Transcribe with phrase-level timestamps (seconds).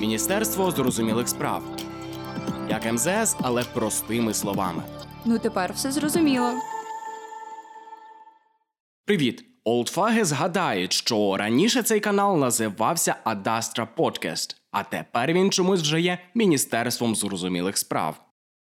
[0.00, 1.62] Міністерство зрозумілих справ.
[2.70, 4.82] Як МЗС, але простими словами.
[5.24, 6.52] Ну тепер все зрозуміло.
[9.04, 9.44] Привіт!
[9.64, 16.18] Олдфаги згадають, що раніше цей канал називався Adastra Podcast, а тепер він чомусь вже є
[16.34, 18.20] Міністерством зрозумілих справ.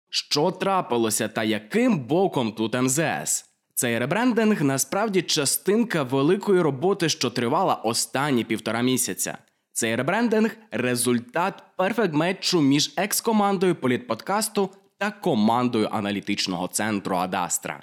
[0.09, 3.45] Що трапилося та яким боком тут МЗС?
[3.75, 9.39] Цей ребрендинг насправді частинка великої роботи, що тривала останні півтора місяця.
[9.73, 17.83] Цей ребрендинг результат перфект-метчу між екс-командою політподкасту та командою аналітичного центру Адастра.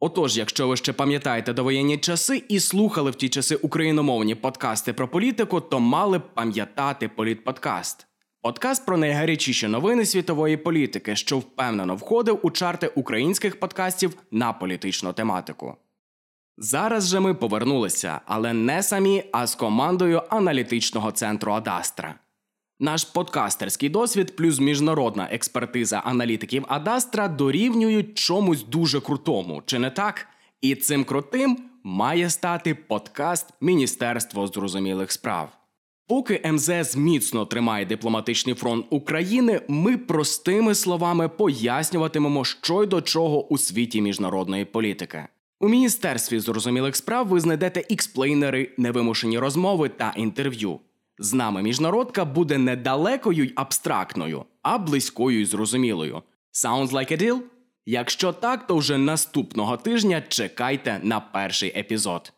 [0.00, 5.08] Отож, якщо ви ще пам'ятаєте довоєнні часи і слухали в ті часи україномовні подкасти про
[5.08, 8.06] політику, то мали б пам'ятати політподкаст.
[8.42, 15.12] Подкаст про найгарячіші новини світової політики, що впевнено входив у чарти українських подкастів на політичну
[15.12, 15.76] тематику.
[16.58, 22.14] Зараз же ми повернулися, але не самі, а з командою аналітичного центру Адастра.
[22.80, 30.28] Наш подкастерський досвід плюс міжнародна експертиза аналітиків Адастра дорівнюють чомусь дуже крутому, чи не так?
[30.60, 35.48] І цим крутим має стати подкаст Міністерство зрозумілих справ.
[36.08, 43.46] Поки МЗС міцно тримає дипломатичний фронт України, ми простими словами пояснюватимемо, що й до чого
[43.48, 45.28] у світі міжнародної політики.
[45.60, 50.80] У міністерстві зрозумілих справ ви знайдете експлейнери, невимушені розмови та інтерв'ю.
[51.18, 56.22] З нами міжнародка буде не далекою й абстрактною, а близькою й зрозумілою.
[56.52, 57.38] Sounds like a deal?
[57.86, 62.32] Якщо так, то вже наступного тижня чекайте на перший епізод.